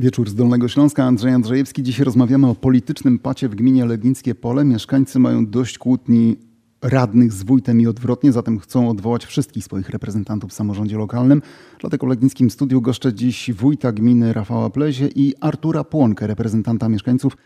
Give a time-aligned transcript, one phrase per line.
[0.00, 1.82] Wieczór z Dolnego Śląska, Andrzej Andrzejewski.
[1.82, 4.64] Dzisiaj rozmawiamy o politycznym pacie w gminie Legnickie Pole.
[4.64, 6.36] Mieszkańcy mają dość kłótni
[6.82, 11.42] radnych z wójtem i odwrotnie, zatem chcą odwołać wszystkich swoich reprezentantów w samorządzie lokalnym.
[11.80, 17.36] Dlatego w Legnickim Studiu goszczę dziś wójta gminy Rafała Plezie i Artura Płonkę, reprezentanta mieszkańców,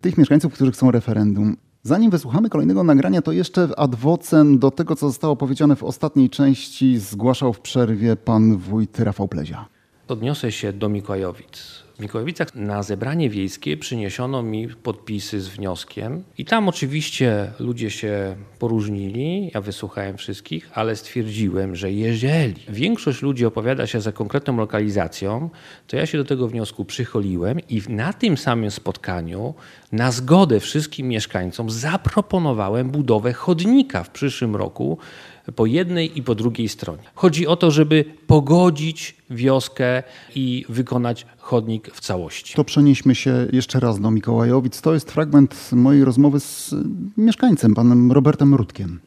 [0.00, 1.56] tych mieszkańców, którzy chcą referendum.
[1.82, 6.98] Zanim wysłuchamy kolejnego nagrania, to jeszcze adwocem do tego, co zostało powiedziane w ostatniej części,
[6.98, 9.68] zgłaszał w przerwie pan wójt Rafał Plezia.
[10.08, 11.83] Odniosę się do Mikołajowic.
[11.98, 19.50] W na zebranie wiejskie przyniesiono mi podpisy z wnioskiem i tam oczywiście ludzie się poróżnili,
[19.54, 25.50] ja wysłuchałem wszystkich, ale stwierdziłem, że jeżeli większość ludzi opowiada się za konkretną lokalizacją,
[25.86, 29.54] to ja się do tego wniosku przycholiłem i na tym samym spotkaniu
[29.92, 34.98] na zgodę wszystkim mieszkańcom zaproponowałem budowę chodnika w przyszłym roku
[35.52, 37.02] po jednej i po drugiej stronie.
[37.14, 40.02] Chodzi o to, żeby pogodzić wioskę
[40.34, 42.54] i wykonać chodnik w całości.
[42.54, 44.80] To przenieśmy się jeszcze raz do Mikołajowic.
[44.80, 46.74] To jest fragment mojej rozmowy z
[47.16, 49.00] mieszkańcem, panem Robertem Rudkiem.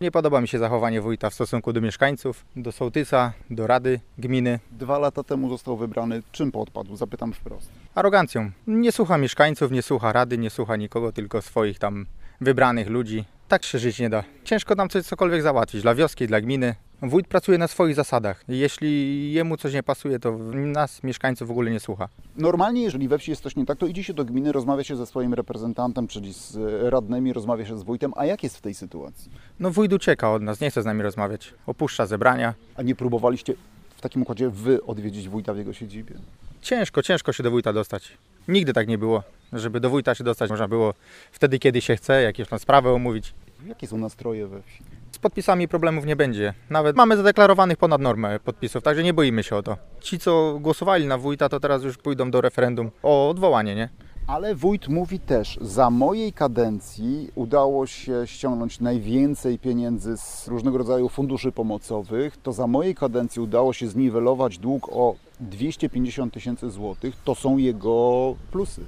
[0.00, 4.60] Nie podoba mi się zachowanie wójta w stosunku do mieszkańców, do sołtysa, do rady gminy.
[4.72, 6.22] Dwa lata temu został wybrany.
[6.32, 6.96] Czym podpadł?
[6.96, 7.68] Zapytam wprost.
[7.94, 8.50] Arogancją.
[8.66, 12.06] Nie słucha mieszkańców, nie słucha rady, nie słucha nikogo, tylko swoich tam
[12.40, 13.24] wybranych ludzi.
[13.48, 14.24] Tak się żyć nie da.
[14.44, 16.74] Ciężko nam coś cokolwiek załatwić dla wioski, dla gminy.
[17.02, 18.44] Wójt pracuje na swoich zasadach.
[18.48, 22.08] Jeśli jemu coś nie pasuje, to nas, mieszkańców, w ogóle nie słucha.
[22.36, 24.96] Normalnie, jeżeli we wsi jest coś nie tak, to idzie się do gminy, rozmawia się
[24.96, 26.56] ze swoim reprezentantem, czyli z
[26.92, 28.12] radnymi, rozmawia się z wójtem.
[28.16, 29.30] A jak jest w tej sytuacji?
[29.60, 31.54] No wójt ucieka od nas, nie chce z nami rozmawiać.
[31.66, 32.54] Opuszcza zebrania.
[32.76, 33.54] A nie próbowaliście
[33.96, 36.14] w takim układzie wy odwiedzić wójta w jego siedzibie?
[36.62, 38.12] Ciężko, ciężko się do wójta dostać.
[38.48, 39.22] Nigdy tak nie było.
[39.52, 40.94] Żeby do wójta się dostać można było
[41.32, 43.34] wtedy, kiedy się chce, jakieś tam sprawę omówić.
[43.66, 44.82] Jakie są nastroje we wsi?
[45.12, 46.54] Z podpisami problemów nie będzie.
[46.70, 49.76] Nawet mamy zadeklarowanych ponad normę podpisów, także nie boimy się o to.
[50.00, 53.88] Ci, co głosowali na wójta, to teraz już pójdą do referendum o odwołanie, nie?
[54.26, 61.08] Ale wójt mówi też, za mojej kadencji udało się ściągnąć najwięcej pieniędzy z różnego rodzaju
[61.08, 62.36] funduszy pomocowych.
[62.36, 67.16] To za mojej kadencji udało się zniwelować dług o 250 tysięcy złotych.
[67.24, 68.84] To są jego plusy.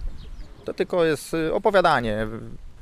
[0.65, 2.27] To tylko jest y, opowiadanie.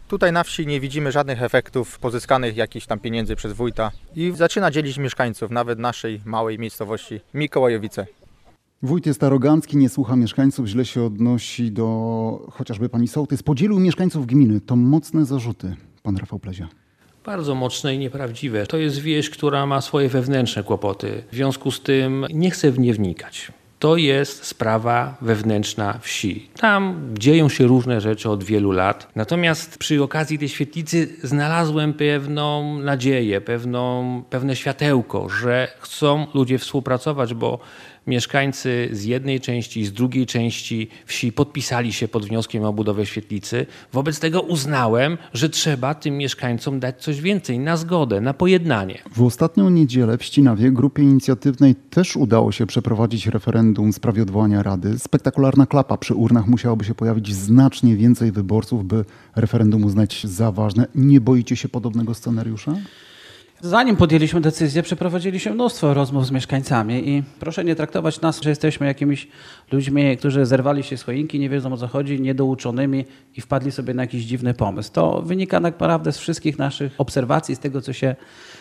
[0.08, 4.70] Tutaj na wsi nie widzimy żadnych efektów pozyskanych jakichś tam pieniędzy przez wójta i zaczyna
[4.70, 8.06] dzielić mieszkańców, nawet naszej małej miejscowości Mikołajowice.
[8.82, 13.42] Wójt jest arogancki, nie słucha mieszkańców, źle się odnosi do chociażby pani sołtys.
[13.42, 14.60] Podzielił mieszkańców gminy.
[14.60, 16.68] To mocne zarzuty, pan Rafał Plezia.
[17.24, 18.66] Bardzo mocne i nieprawdziwe.
[18.66, 21.22] To jest wieś, która ma swoje wewnętrzne kłopoty.
[21.32, 23.52] W związku z tym nie chcę w nie wnikać
[23.84, 26.48] to jest sprawa wewnętrzna wsi.
[26.60, 29.08] Tam dzieją się różne rzeczy od wielu lat.
[29.16, 37.34] Natomiast przy okazji tej świetlicy znalazłem pewną nadzieję, pewną, pewne światełko, że chcą ludzie współpracować,
[37.34, 37.58] bo
[38.06, 43.06] mieszkańcy z jednej części i z drugiej części wsi podpisali się pod wnioskiem o budowę
[43.06, 43.66] świetlicy.
[43.92, 48.98] Wobec tego uznałem, że trzeba tym mieszkańcom dać coś więcej na zgodę, na pojednanie.
[49.16, 54.62] W ostatnią niedzielę w Ścinawie grupie inicjatywnej też udało się przeprowadzić referendum w sprawie odwołania
[54.62, 54.98] Rady.
[54.98, 59.04] Spektakularna klapa przy urnach musiałoby się pojawić znacznie więcej wyborców, by
[59.36, 60.86] referendum uznać za ważne.
[60.94, 62.74] Nie boicie się podobnego scenariusza?
[63.60, 68.86] Zanim podjęliśmy decyzję, przeprowadziliśmy mnóstwo rozmów z mieszkańcami i proszę nie traktować nas, że jesteśmy
[68.86, 69.28] jakimiś
[69.72, 73.04] ludźmi, którzy zerwali się z choinki, nie wiedzą o co chodzi, niedouczonymi
[73.36, 74.92] i wpadli sobie na jakiś dziwny pomysł.
[74.92, 78.16] To wynika naprawdę z wszystkich naszych obserwacji, z tego, co się,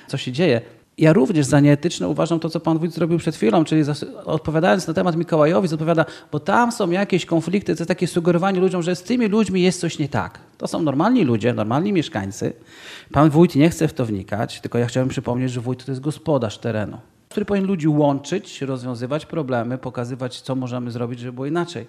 [0.08, 0.62] co się dzieje.
[0.98, 3.84] Ja również za nieetyczne uważam to, co pan wójt zrobił przed chwilą, czyli
[4.26, 8.82] odpowiadając na temat Mikołajowic, odpowiada, bo tam są jakieś konflikty, to jest takie sugerowanie ludziom,
[8.82, 10.40] że z tymi ludźmi jest coś nie tak.
[10.58, 12.54] To są normalni ludzie, normalni mieszkańcy.
[13.12, 16.02] Pan wójt nie chce w to wnikać, tylko ja chciałem przypomnieć, że wójt to jest
[16.02, 16.98] gospodarz terenu,
[17.30, 21.88] który powinien ludzi łączyć, rozwiązywać problemy, pokazywać, co możemy zrobić, żeby było inaczej.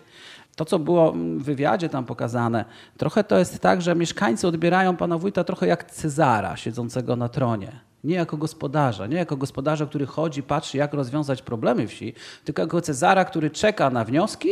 [0.56, 2.64] To, co było w wywiadzie tam pokazane,
[2.96, 7.72] trochę to jest tak, że mieszkańcy odbierają pana wójta trochę jak Cezara siedzącego na tronie.
[8.04, 12.12] Nie jako gospodarza, nie jako gospodarza, który chodzi, patrzy, jak rozwiązać problemy wsi,
[12.44, 14.48] tylko jako Cezara, który czeka na wnioski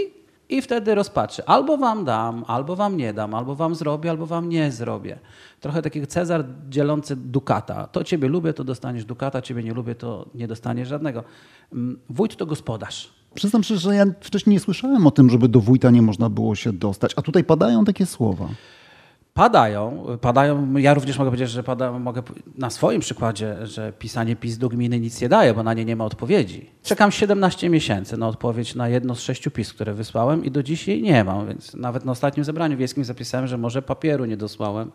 [0.48, 1.44] i wtedy rozpatrzy.
[1.46, 5.18] Albo wam dam, albo wam nie dam, albo wam zrobię, albo wam nie zrobię.
[5.60, 7.86] Trochę taki Cezar dzielący dukata.
[7.86, 11.24] To ciebie lubię, to dostaniesz dukata, ciebie nie lubię, to nie dostaniesz żadnego.
[11.72, 13.12] Mm, wójt to gospodarz.
[13.34, 16.54] Przyznam się, że ja wcześniej nie słyszałem o tym, żeby do wójta nie można było
[16.54, 18.48] się dostać, a tutaj padają takie słowa.
[19.34, 22.22] Padają, padają, ja również mogę powiedzieć, że padają, mogę
[22.58, 25.96] na swoim przykładzie, że pisanie PiS do gminy nic nie daje, bo na nie nie
[25.96, 26.70] ma odpowiedzi.
[26.82, 31.02] Czekam 17 miesięcy na odpowiedź na jedno z sześciu PiS, które wysłałem i do dzisiaj
[31.02, 34.90] nie mam, więc nawet na ostatnim zebraniu wiejskim zapisałem, że może papieru nie dosłałem,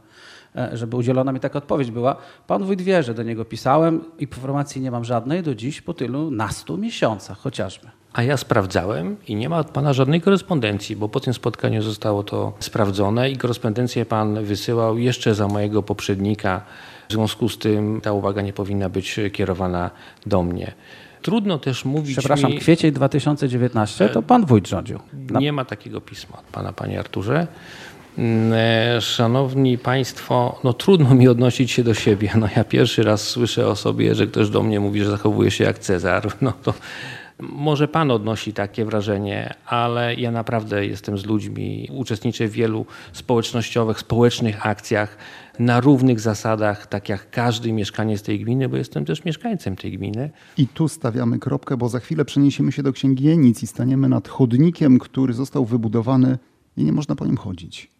[0.55, 2.15] e, żeby udzielona mi taka odpowiedź była.
[2.47, 6.31] Pan wójt wie, że do niego pisałem, informacji nie mam żadnej do dziś po tylu
[6.31, 7.87] nastu miesiącach chociażby.
[8.17, 12.23] A ja sprawdzałem i nie ma od pana żadnej korespondencji, bo po tym spotkaniu zostało
[12.23, 16.61] to sprawdzone i korespondencję pan wysyłał jeszcze za mojego poprzednika.
[17.09, 19.91] W związku z tym ta uwaga nie powinna być kierowana
[20.25, 20.71] do mnie.
[21.21, 22.59] Trudno też mówić Przepraszam, mi...
[22.59, 24.99] kwiecień 2019 to pan wójt rządził.
[25.39, 27.47] Nie ma takiego pisma od pana, panie Arturze.
[28.17, 32.31] Mm, e, Szanowni Państwo, no trudno mi odnosić się do siebie.
[32.35, 35.63] No ja pierwszy raz słyszę o sobie, że ktoś do mnie mówi, że zachowuje się
[35.63, 36.27] jak Cezar.
[36.41, 36.73] No to
[37.39, 43.99] może pan odnosi takie wrażenie, ale ja naprawdę jestem z ludźmi, uczestniczę w wielu społecznościowych,
[43.99, 45.17] społecznych akcjach
[45.59, 50.31] na równych zasadach, tak jak każdy mieszkaniec tej gminy, bo jestem też mieszkańcem tej gminy.
[50.57, 54.27] I tu stawiamy kropkę, bo za chwilę przeniesiemy się do Księgi Jenic i staniemy nad
[54.27, 56.37] chodnikiem, który został wybudowany
[56.77, 57.96] i nie można po nim chodzić.